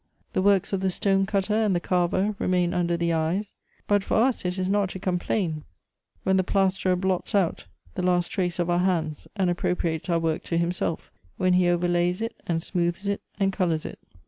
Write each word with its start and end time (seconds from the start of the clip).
The 0.33 0.41
works 0.41 0.73
of 0.73 0.79
the 0.79 0.89
stone 0.89 1.27
cutter 1.27 1.53
and 1.53 1.75
the 1.75 1.79
carver 1.79 2.33
remain 2.39 2.73
under 2.73 2.97
the 2.97 3.13
eyes; 3.13 3.53
but 3.85 4.03
for 4.03 4.15
us 4.17 4.45
it 4.45 4.57
is 4.57 4.67
not 4.67 4.89
to 4.89 4.99
complain 4.99 5.63
when 6.23 6.37
the 6.37 6.43
plasterer 6.43 6.95
blots 6.95 7.35
out 7.35 7.67
the 7.93 8.01
last 8.01 8.31
76 8.31 8.35
Goethe's 8.35 8.35
trace 8.35 8.59
of 8.59 8.69
our 8.71 8.79
bands, 8.79 9.27
and 9.35 9.51
appropriates 9.51 10.09
our 10.09 10.17
work 10.17 10.41
to 10.45 10.57
himself; 10.57 11.11
when 11.37 11.53
he 11.53 11.69
overlays 11.69 12.19
it, 12.19 12.33
and 12.47 12.63
smoothes 12.63 13.05
it, 13.05 13.21
and 13.39 13.53
colors 13.53 13.85
it. 13.85 13.99